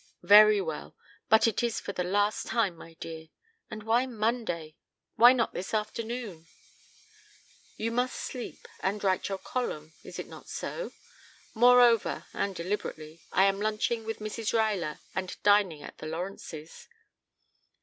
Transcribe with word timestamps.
"Very 0.23 0.59
well 0.59 0.95
but 1.29 1.45
it 1.45 1.61
is 1.61 1.79
for 1.79 1.91
the 1.93 2.03
last 2.03 2.47
time, 2.47 2.75
my 2.75 2.95
dear. 2.95 3.27
And 3.69 3.83
why 3.83 4.07
Monday? 4.07 4.75
Why 5.15 5.31
not 5.31 5.53
this 5.53 5.75
afternoon?" 5.75 6.47
"You 7.77 7.91
must 7.91 8.15
sleep 8.15 8.67
and 8.79 9.03
write 9.03 9.29
your 9.29 9.37
column, 9.37 9.93
is 10.03 10.17
it 10.17 10.25
not 10.27 10.49
so? 10.49 10.91
Moreover 11.53 12.25
and 12.33 12.55
deliberately 12.55 13.21
I 13.31 13.43
am 13.43 13.61
lunching 13.61 14.03
with 14.03 14.17
Mrs. 14.17 14.53
Ruyler 14.53 15.01
and 15.13 15.37
dining 15.43 15.83
at 15.83 15.99
the 15.99 16.07
Lawrences'." 16.07 16.87